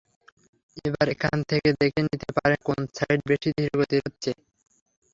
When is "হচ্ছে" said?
4.05-4.31